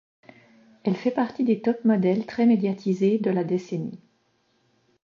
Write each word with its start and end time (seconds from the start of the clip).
Elle 0.83 0.95
fait 0.95 1.11
partie 1.11 1.43
des 1.43 1.61
top-modèles 1.61 2.25
très 2.25 2.47
médiatisées 2.47 3.19
de 3.19 3.29
la 3.29 3.43
décennie. 3.43 3.99